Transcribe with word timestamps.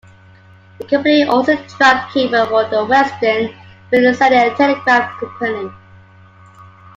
The 0.79 0.85
company 0.85 1.25
also 1.25 1.55
dropped 1.77 2.11
cable 2.15 2.47
for 2.47 2.67
the 2.67 2.83
Western 2.85 3.53
and 3.91 3.91
Brazilian 3.91 4.55
Telegraph 4.55 5.19
Company. 5.19 5.69